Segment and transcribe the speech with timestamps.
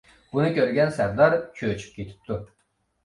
[0.29, 2.39] بۇنى كۆرگەن سەردار چۆچۈپ كېتىپتۇ.